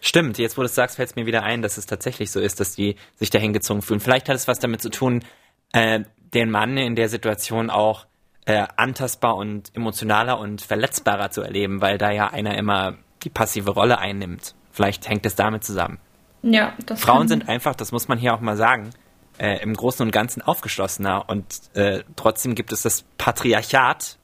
[0.00, 2.38] Stimmt, jetzt wo du es sagst, fällt es mir wieder ein, dass es tatsächlich so
[2.38, 3.98] ist, dass die sich dahin gezogen fühlen.
[3.98, 5.24] Vielleicht hat es was damit zu tun,
[5.72, 6.00] äh,
[6.34, 8.06] den Mann in der Situation auch
[8.44, 13.70] äh, antastbar und emotionaler und verletzbarer zu erleben, weil da ja einer immer die passive
[13.72, 14.54] Rolle einnimmt.
[14.70, 15.98] Vielleicht hängt es damit zusammen.
[16.42, 18.90] Ja, das Frauen sind einfach, das muss man hier auch mal sagen,
[19.38, 21.44] äh, im Großen und Ganzen aufgeschlossener und
[21.74, 24.18] äh, trotzdem gibt es das Patriarchat,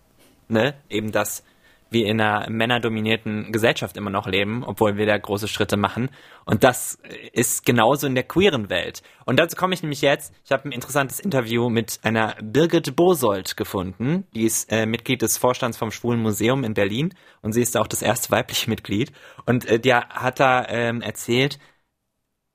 [0.49, 1.45] ne, eben das
[1.93, 6.11] wir in einer männerdominierten Gesellschaft immer noch leben, obwohl wir da große Schritte machen.
[6.45, 6.99] Und das
[7.33, 9.03] ist genauso in der queeren Welt.
[9.25, 10.35] Und dazu komme ich nämlich jetzt.
[10.45, 14.27] Ich habe ein interessantes Interview mit einer Birgit Bosold gefunden.
[14.35, 17.87] Die ist äh, Mitglied des Vorstands vom Schwulen Museum in Berlin und sie ist auch
[17.87, 19.13] das erste weibliche Mitglied.
[19.47, 21.59] Und äh, der hat da ähm, erzählt,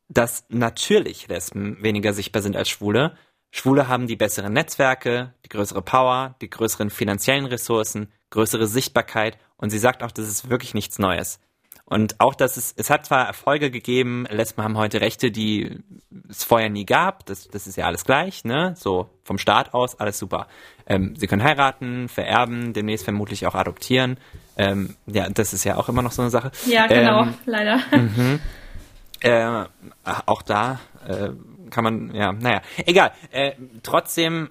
[0.09, 3.17] dass natürlich Lesben weniger sichtbar sind als Schwule.
[3.51, 9.69] Schwule haben die besseren Netzwerke, die größere Power, die größeren finanziellen Ressourcen, größere Sichtbarkeit und
[9.69, 11.39] sie sagt auch, das ist wirklich nichts Neues.
[11.89, 15.79] Und auch, dass es, es hat zwar Erfolge gegeben, Lesben haben heute Rechte, die
[16.29, 19.97] es vorher nie gab, das, das ist ja alles gleich, ne, so vom Staat aus,
[19.97, 20.47] alles super.
[20.85, 24.17] Ähm, sie können heiraten, vererben, demnächst vermutlich auch adoptieren,
[24.57, 26.51] ähm, ja, das ist ja auch immer noch so eine Sache.
[26.65, 27.79] Ja, genau, Ähm, leider.
[29.21, 29.65] Äh,
[30.25, 31.30] auch da äh,
[31.69, 33.12] kann man, ja, naja, egal.
[33.32, 33.53] Äh,
[33.84, 34.49] trotzdem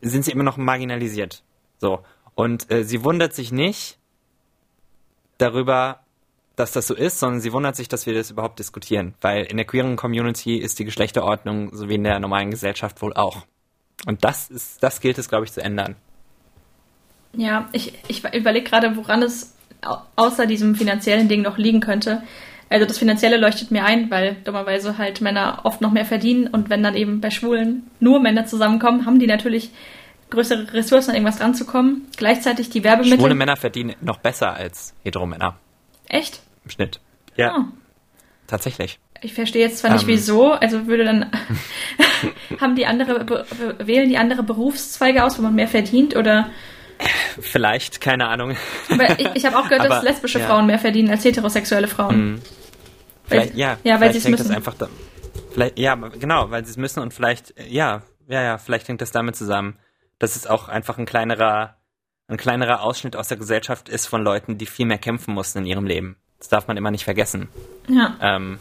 [0.00, 1.42] sind sie immer noch marginalisiert.
[1.78, 2.00] So.
[2.34, 3.98] Und äh, sie wundert sich nicht
[5.38, 6.00] darüber,
[6.56, 9.14] dass das so ist, sondern sie wundert sich, dass wir das überhaupt diskutieren.
[9.20, 13.14] Weil in der queeren Community ist die Geschlechterordnung so wie in der normalen Gesellschaft wohl
[13.14, 13.46] auch.
[14.06, 15.96] Und das ist, das gilt es, glaube ich, zu ändern.
[17.32, 22.22] Ja, ich, ich überlege gerade, woran es au- außer diesem finanziellen Ding noch liegen könnte.
[22.70, 26.70] Also das Finanzielle leuchtet mir ein, weil dummerweise halt Männer oft noch mehr verdienen und
[26.70, 29.70] wenn dann eben bei Schwulen nur Männer zusammenkommen, haben die natürlich
[30.30, 32.06] größere Ressourcen, an irgendwas ranzukommen.
[32.16, 33.18] Gleichzeitig die Werbemittel.
[33.18, 35.56] Schwule Männer verdienen noch besser als hetero Männer
[36.08, 36.40] Echt?
[36.64, 37.00] im Schnitt.
[37.36, 37.64] Ja, Oh.
[38.46, 39.00] tatsächlich.
[39.22, 40.08] Ich verstehe jetzt zwar nicht Ähm.
[40.08, 41.26] wieso, also würde dann
[42.60, 43.26] haben die andere
[43.78, 46.48] wählen die andere Berufszweige aus, wo man mehr verdient oder
[47.40, 48.56] Vielleicht, keine Ahnung.
[48.90, 50.46] aber ich, ich habe auch gehört, dass Aber, lesbische ja.
[50.46, 52.40] Frauen mehr verdienen als heterosexuelle Frauen.
[53.30, 54.48] Vielleicht, Weil- ja, ja, weil vielleicht sie es hängt müssen.
[54.48, 54.88] das einfach da,
[55.52, 59.10] vielleicht, ja, genau, weil sie es müssen und vielleicht, ja, ja, ja, vielleicht hängt das
[59.12, 59.78] damit zusammen,
[60.18, 61.76] dass es auch einfach ein kleinerer,
[62.28, 65.66] ein kleinerer Ausschnitt aus der Gesellschaft ist von Leuten, die viel mehr kämpfen mussten in
[65.66, 66.16] ihrem Leben.
[66.38, 67.48] Das darf man immer nicht vergessen.
[67.88, 68.16] Ja.
[68.20, 68.58] Ähm,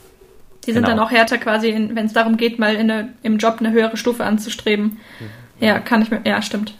[0.65, 0.97] Die sind Genau.
[0.97, 3.95] dann auch härter quasi, wenn es darum geht, mal in eine, im Job eine höhere
[3.97, 4.99] Stufe anzustreben.
[5.19, 5.29] Mhm.
[5.65, 6.21] Ja, kann ich mir.
[6.25, 6.73] Ja, stimmt.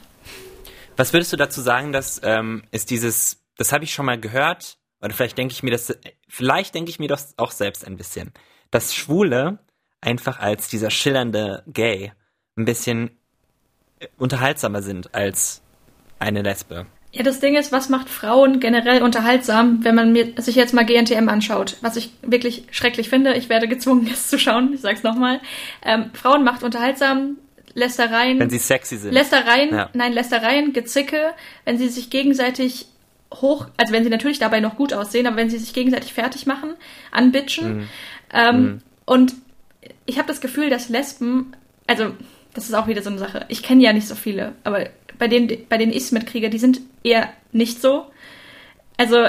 [0.97, 4.77] was würdest du dazu sagen, dass ähm, ist dieses, das habe ich schon mal gehört,
[5.01, 5.97] oder vielleicht denke ich mir das,
[6.29, 8.31] vielleicht denke ich mir das auch selbst ein bisschen,
[8.71, 9.59] dass Schwule
[10.01, 12.13] einfach als dieser schillernde Gay
[12.55, 13.11] ein bisschen
[13.99, 15.61] äh, unterhaltsamer sind als
[16.19, 16.85] eine Lesbe.
[17.11, 20.85] Ja, das Ding ist, was macht Frauen generell unterhaltsam, wenn man mir, sich jetzt mal
[20.85, 23.33] GNTM anschaut, was ich wirklich schrecklich finde.
[23.33, 24.73] Ich werde gezwungen, es zu schauen.
[24.73, 25.41] Ich sag's nochmal.
[25.83, 27.37] Ähm, Frauen macht unterhaltsam
[27.73, 28.39] Lästereien.
[28.39, 29.11] Wenn sie sexy sind.
[29.13, 29.89] Lästereien, Ja.
[29.93, 31.33] nein, Lästereien, Gezicke,
[31.65, 32.85] wenn sie sich gegenseitig
[33.33, 36.45] hoch, also wenn sie natürlich dabei noch gut aussehen, aber wenn sie sich gegenseitig fertig
[36.45, 36.73] machen,
[37.11, 37.87] anbitchen.
[38.33, 39.33] Ähm, Und
[40.05, 41.53] ich habe das Gefühl, dass Lesben,
[41.87, 42.11] also
[42.53, 43.45] das ist auch wieder so eine Sache.
[43.49, 44.87] Ich kenne ja nicht so viele, aber
[45.17, 48.05] bei denen, bei denen ich es mitkriege, die sind eher nicht so.
[48.97, 49.27] Also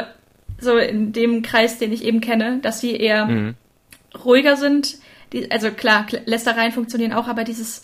[0.59, 3.55] so in dem Kreis, den ich eben kenne, dass sie eher Mhm.
[4.25, 4.99] ruhiger sind.
[5.33, 7.83] Die, also klar, Kl- Lästereien funktionieren auch, aber dieses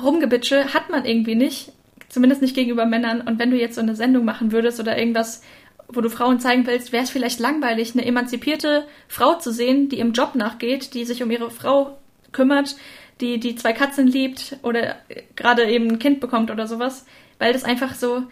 [0.00, 1.72] Rumgebitsche hat man irgendwie nicht.
[2.14, 3.20] Zumindest nicht gegenüber Männern.
[3.22, 5.42] Und wenn du jetzt so eine Sendung machen würdest oder irgendwas,
[5.88, 9.98] wo du Frauen zeigen willst, wäre es vielleicht langweilig, eine emanzipierte Frau zu sehen, die
[9.98, 11.98] ihrem Job nachgeht, die sich um ihre Frau
[12.30, 12.76] kümmert,
[13.20, 17.04] die die zwei Katzen liebt oder äh, gerade eben ein Kind bekommt oder sowas,
[17.40, 18.22] weil das einfach so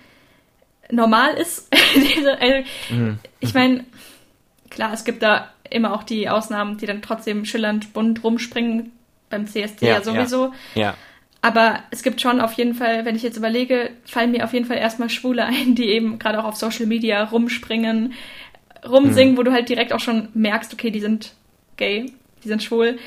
[0.90, 1.68] normal ist.
[1.96, 2.68] Diese- also,
[3.40, 3.84] Ich meine,
[4.70, 8.92] klar, es gibt da immer auch die Ausnahmen, die dann trotzdem schillernd bunt rumspringen,
[9.28, 10.52] beim CSD ja, Ja, sowieso.
[10.74, 10.94] Ja.
[11.42, 14.64] Aber es gibt schon auf jeden Fall, wenn ich jetzt überlege, fallen mir auf jeden
[14.64, 18.14] Fall erstmal Schwule ein, die eben gerade auch auf Social Media rumspringen,
[18.88, 21.34] rumsingen, wo du halt direkt auch schon merkst, okay, die sind
[21.76, 22.98] gay, die sind schwul,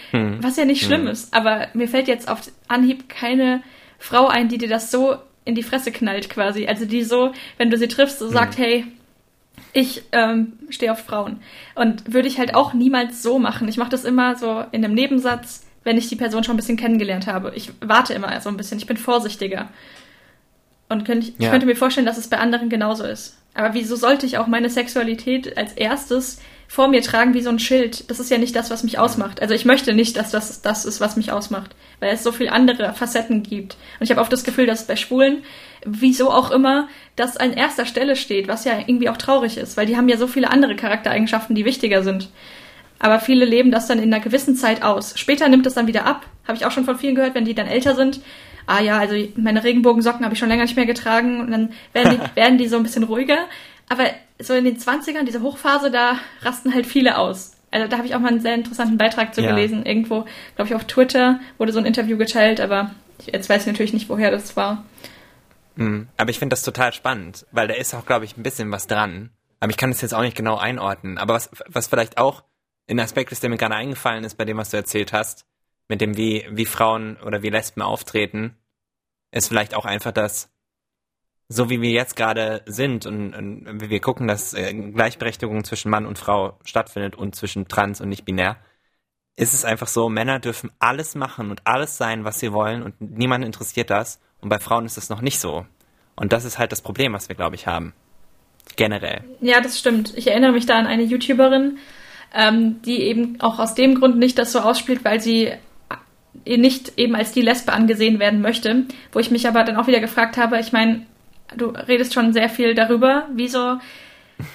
[0.41, 1.34] was ja nicht schlimm ist.
[1.34, 3.62] Aber mir fällt jetzt auf Anhieb keine
[4.00, 6.67] Frau ein, die dir das so in die Fresse knallt quasi.
[6.67, 8.86] Also die so, wenn du sie triffst, so sagt, hey,
[9.74, 11.41] ich ähm, stehe auf Frauen.
[11.76, 13.67] Und würde ich halt auch niemals so machen.
[13.67, 16.78] Ich mache das immer so in einem Nebensatz, wenn ich die Person schon ein bisschen
[16.78, 17.54] kennengelernt habe.
[17.56, 19.69] Ich warte immer so ein bisschen, ich bin vorsichtiger.
[20.89, 21.50] Und könnte, ich Ja.
[21.52, 23.38] könnte mir vorstellen, dass es bei anderen genauso ist.
[23.54, 27.60] Aber wieso sollte ich auch meine Sexualität als erstes vor mir tragen wie so ein
[27.60, 28.10] Schild?
[28.10, 29.41] Das ist ja nicht das, was mich ausmacht.
[29.41, 32.52] Also ich möchte nicht, dass das das ist, was mich ausmacht, weil es so viele
[32.52, 33.78] andere Facetten gibt.
[34.00, 35.43] Und ich habe oft das Gefühl, dass bei Schwulen,
[35.86, 39.86] wieso auch immer, das an erster Stelle steht, was ja irgendwie auch traurig ist, weil
[39.86, 42.30] die haben ja so viele andere Charaktereigenschaften, die wichtiger sind.
[43.00, 45.18] Aber viele leben das dann in einer gewissen Zeit aus.
[45.20, 46.26] Später nimmt es dann wieder ab.
[46.48, 48.22] Habe ich auch schon von vielen gehört, wenn die dann älter sind.
[48.68, 51.40] Ah ja, also meine Regenbogensocken habe ich schon länger nicht mehr getragen.
[51.42, 53.38] Und dann werden die, werden die so ein bisschen ruhiger.
[53.90, 54.06] Aber
[54.40, 57.52] so in den 20ern, diese Hochphase, da rasten halt viele aus.
[57.72, 59.50] Also da habe ich auch mal einen sehr interessanten Beitrag zu Ja.
[59.54, 59.86] gelesen.
[59.86, 62.92] Irgendwo, glaube ich, auf Twitter wurde so ein Interview geteilt, aber
[63.32, 64.86] jetzt weiß ich natürlich nicht, woher das war.
[65.76, 66.08] Mhm.
[66.18, 68.88] Aber ich finde das total spannend, weil da ist auch, glaube ich, ein bisschen was
[68.88, 69.32] dran.
[69.60, 71.18] Aber ich kann es jetzt auch nicht genau einordnen.
[71.18, 72.44] Aber was, was vielleicht auch
[72.89, 75.45] ein Aspekt ist, der mir gerade eingefallen ist bei dem, was du erzählt hast,
[75.88, 78.56] mit dem, wie, wie Frauen oder wie Lesben auftreten,
[79.32, 80.50] ist vielleicht auch einfach das,
[81.48, 85.91] so wie wir jetzt gerade sind und, und wie wir gucken, dass äh, Gleichberechtigung zwischen
[85.91, 88.58] Mann und Frau stattfindet und zwischen trans und nicht binär,
[89.36, 93.00] ist es einfach so, Männer dürfen alles machen und alles sein, was sie wollen und
[93.00, 94.19] niemand interessiert das.
[94.39, 95.65] Und bei Frauen ist es noch nicht so.
[96.15, 97.93] Und das ist halt das Problem, was wir, glaube ich, haben.
[98.78, 99.24] Generell.
[99.41, 100.17] Ja, das stimmt.
[100.17, 101.78] Ich erinnere mich da an eine YouTuberin,
[102.34, 105.52] ähm, die eben auch aus dem Grund nicht das so ausspielt, weil sie
[106.46, 108.84] nicht eben als die Lesbe angesehen werden möchte.
[109.12, 111.06] Wo ich mich aber dann auch wieder gefragt habe, ich meine,
[111.56, 113.78] du redest schon sehr viel darüber, wieso.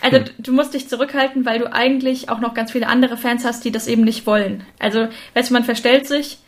[0.03, 0.25] Also Hm.
[0.39, 3.73] du musst dich zurückhalten, weil du eigentlich auch noch ganz viele andere Fans hast, die
[3.73, 4.65] das eben nicht wollen.
[4.79, 6.39] Also, weißt du, man verstellt sich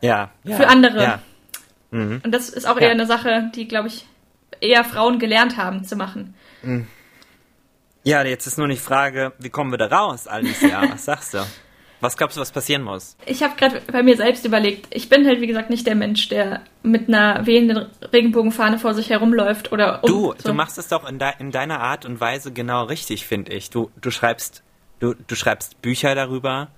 [0.00, 0.30] Ja.
[0.42, 1.02] ja für andere.
[1.02, 1.18] Ja.
[1.92, 2.20] Mhm.
[2.24, 4.06] Und das ist auch eher eine Sache, die, glaube ich,
[4.60, 6.34] eher Frauen gelernt haben zu machen.
[8.04, 10.82] Ja, jetzt ist nur die Frage, wie kommen wir da raus, Alicia?
[10.92, 11.38] Was sagst du?
[12.02, 13.14] Was glaubst du, was passieren muss?
[13.26, 16.30] Ich habe gerade bei mir selbst überlegt, ich bin halt wie gesagt nicht der Mensch,
[16.30, 20.48] der mit einer wehenden Regenbogenfahne vor sich herumläuft oder um, Du, so.
[20.48, 23.68] du machst es doch in, de in deiner Art und Weise genau richtig, finde ich.
[23.68, 24.62] Du, du schreibst,
[25.00, 26.68] du, du schreibst Bücher darüber,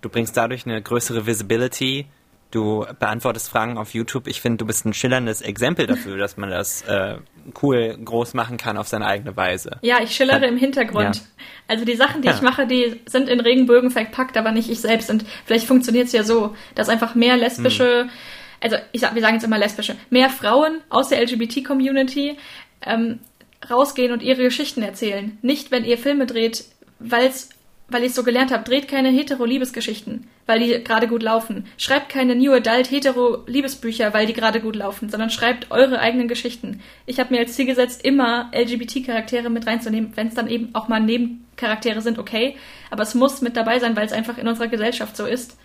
[0.00, 2.06] du bringst dadurch eine größere Visibility,
[2.54, 4.26] du beantwortest Fragen auf YouTube.
[4.26, 7.16] Ich finde, du bist ein schillerndes Exempel dafür, dass man das äh,
[7.62, 9.78] cool groß machen kann auf seine eigene Weise.
[9.82, 11.16] Ja, ich schillere im Hintergrund.
[11.16, 11.22] Ja.
[11.68, 12.34] Also die Sachen, die Ja.
[12.34, 15.10] ich mache, die sind in Regenbögen verpackt, aber nicht ich selbst.
[15.10, 18.08] Und vielleicht funktioniert es ja so, dass einfach mehr lesbische,
[18.60, 22.36] also ich sag, wir sagen jetzt immer lesbische, mehr Frauen aus der LGBT-Community
[22.86, 23.20] ähm,
[23.70, 25.38] rausgehen und ihre Geschichten erzählen.
[25.42, 26.64] Nicht, wenn ihr Filme dreht,
[26.98, 27.48] weil's,
[27.88, 31.66] weil ich es so gelernt habe, dreht keine hetero-Liebesgeschichten, weil die gerade gut laufen.
[31.76, 36.80] Schreibt keine New Adult hetero-Liebesbücher, weil die gerade gut laufen, sondern schreibt eure eigenen Geschichten.
[37.04, 40.88] Ich habe mir als Ziel gesetzt, immer LGBT-Charaktere mit reinzunehmen, wenn es dann eben auch
[40.88, 42.56] mal Nebencharaktere sind, okay.
[42.90, 45.58] Aber es muss mit dabei sein, weil es einfach in unserer Gesellschaft so ist.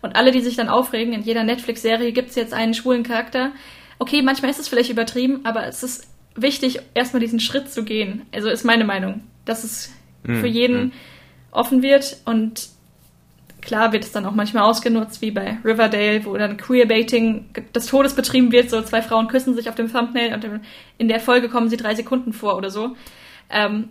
[0.00, 3.52] Und alle, die sich dann aufregen, in jeder Netflix-Serie gibt es jetzt einen schwulen Charakter.
[3.98, 8.22] Okay, manchmal ist es vielleicht übertrieben, aber es ist wichtig, erstmal diesen Schritt zu gehen.
[8.34, 9.92] Also ist meine Meinung, dass es
[10.24, 10.92] für jeden
[11.56, 12.68] offen wird und
[13.60, 18.14] klar wird es dann auch manchmal ausgenutzt, wie bei Riverdale, wo dann Queerbaiting des Todes
[18.14, 18.70] betrieben wird.
[18.70, 20.46] So zwei Frauen küssen sich auf dem Thumbnail und
[20.98, 22.96] in der Folge kommen sie drei Sekunden vor oder so.
[23.50, 23.90] Ähm,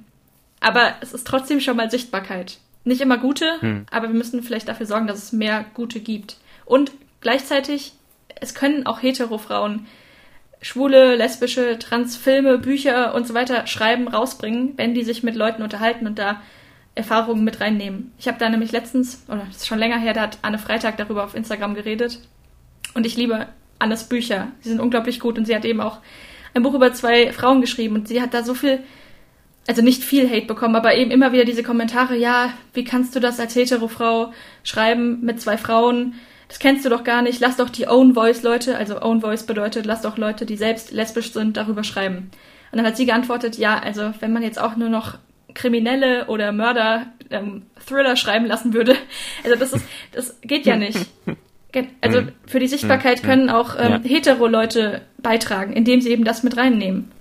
[0.62, 2.58] aber es ist trotzdem schon mal Sichtbarkeit.
[2.86, 3.86] Nicht immer gute, hm.
[3.91, 6.38] aber wir müssen vielleicht dafür sorgen, dass es mehr gute gibt.
[6.65, 7.93] Und gleichzeitig,
[8.39, 9.88] es können auch hetero Frauen
[10.62, 15.62] schwule, lesbische, trans Filme, Bücher und so weiter schreiben, rausbringen, wenn die sich mit Leuten
[15.62, 16.41] unterhalten und da
[16.95, 18.13] Erfahrungen mit reinnehmen.
[18.17, 20.97] Ich habe da nämlich letztens, oder das ist schon länger her, da hat Anne Freitag
[20.97, 22.19] darüber auf Instagram geredet.
[22.93, 23.47] Und ich liebe
[23.79, 24.47] Annes Bücher.
[24.62, 25.99] Sie sind unglaublich gut und sie hat eben auch
[26.53, 28.79] ein Buch über zwei Frauen geschrieben und sie hat da so viel,
[29.67, 33.19] also nicht viel Hate bekommen, aber eben immer wieder diese Kommentare, ja, wie kannst du
[33.19, 34.31] das als hetero Frau
[34.63, 36.15] schreiben mit zwei Frauen?
[36.47, 37.41] Das kennst du doch gar nicht.
[37.41, 40.91] Lass doch die Own Voice Leute, also Own Voice bedeutet, lass doch Leute, die selbst
[40.91, 42.29] lesbisch sind, darüber schreiben.
[42.71, 45.17] Und dann hat sie geantwortet, ja, also wenn man jetzt auch nur noch
[45.56, 48.96] Kriminelle oder Mörder ähm, Thriller schreiben lassen würde.
[49.44, 51.08] Also das ist, das geht ja nicht.
[52.02, 52.32] Also hm.
[52.46, 53.26] für die Sichtbarkeit hm.
[53.26, 54.10] können auch ähm, ja.
[54.10, 57.12] hetero-Leute beitragen, indem sie eben das mit reinnehmen.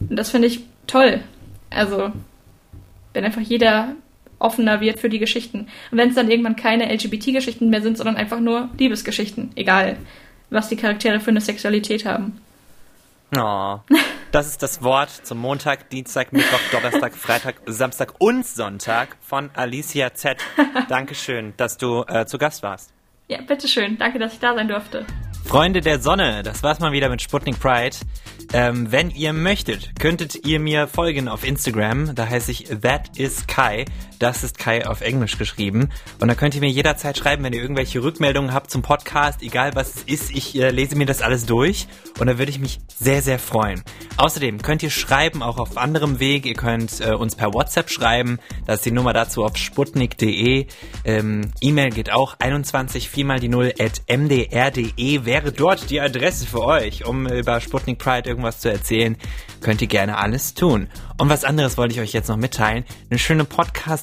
[0.00, 1.20] Und das finde ich toll.
[1.70, 2.10] Also
[3.14, 3.94] wenn einfach jeder
[4.38, 5.68] offener wird für die Geschichten.
[5.90, 9.96] Und wenn es dann irgendwann keine LGBT-Geschichten mehr sind, sondern einfach nur Liebesgeschichten, egal
[10.50, 12.38] was die Charaktere für eine Sexualität haben.
[13.34, 13.78] Oh,
[14.32, 20.14] das ist das Wort zum Montag, Dienstag, Mittwoch, Donnerstag, Freitag, Samstag und Sonntag von Alicia
[20.14, 20.38] Z.
[20.88, 22.92] Dankeschön, dass du äh, zu Gast warst.
[23.28, 23.98] Ja, bitteschön.
[23.98, 25.06] Danke, dass ich da sein durfte.
[25.44, 27.96] Freunde der Sonne, das war's mal wieder mit Sputnik Pride.
[28.54, 32.14] Ähm, wenn ihr möchtet, könntet ihr mir folgen auf Instagram.
[32.14, 33.84] Da heiße ich That is Kai.
[34.22, 35.88] Das ist Kai auf Englisch geschrieben.
[36.20, 39.74] Und da könnt ihr mir jederzeit schreiben, wenn ihr irgendwelche Rückmeldungen habt zum Podcast, egal
[39.74, 40.30] was es ist.
[40.30, 41.88] Ich äh, lese mir das alles durch
[42.20, 43.82] und da würde ich mich sehr, sehr freuen.
[44.18, 46.46] Außerdem könnt ihr schreiben, auch auf anderem Weg.
[46.46, 48.38] Ihr könnt äh, uns per WhatsApp schreiben.
[48.64, 50.68] Da ist die Nummer dazu auf sputnik.de.
[51.04, 56.46] Ähm, E-Mail geht auch 21 4 mal die 0 at mdr.de wäre dort die Adresse
[56.46, 59.16] für euch, um über Sputnik Pride irgendwas zu erzählen,
[59.60, 60.88] könnt ihr gerne alles tun.
[61.18, 62.84] Und was anderes wollte ich euch jetzt noch mitteilen.
[63.10, 63.44] Eine schöne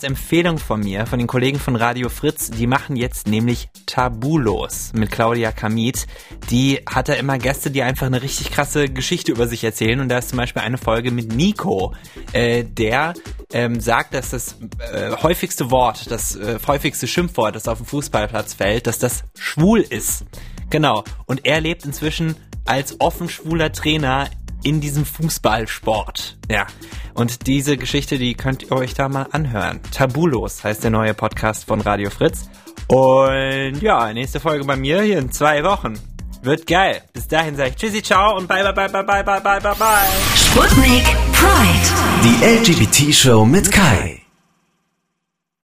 [0.10, 2.50] Podcast-Empfehlung von mir, von den Kollegen von Radio Fritz.
[2.50, 6.08] Die machen jetzt nämlich Tabulos mit Claudia Kamit.
[6.50, 10.00] Die hat da immer Gäste, die einfach eine richtig krasse Geschichte über sich erzählen.
[10.00, 11.94] Und da ist zum Beispiel eine Folge mit Nico,
[12.34, 13.14] äh, der
[13.54, 14.56] ähm, sagt, dass das
[14.92, 19.82] äh, häufigste Wort, das äh, häufigste Schimpfwort, das auf dem Fußballplatz fällt, dass das schwul
[19.82, 20.26] ist.
[20.70, 21.04] Genau.
[21.28, 24.30] Und er lebt inzwischen als offen schwuler Trainer
[24.64, 26.38] in diesem Fußballsport.
[26.50, 26.68] Ja.
[27.20, 29.82] Und diese Geschichte, die könnt ihr euch da mal anhören.
[29.92, 32.50] Tabulos heißt der neue Podcast von Radio Fritz.
[32.88, 36.00] Und ja, nächste Folge bei mir hier in zwei Wochen.
[36.44, 37.02] Wird geil.
[37.12, 40.08] Bis dahin sage ich Tschüssi, ciao und bye, bye, bye, bye, bye, bye, bye, bye.
[40.34, 41.04] Sputnik
[41.34, 41.90] Pride.
[42.24, 44.19] Die LGBT-Show mit Kai.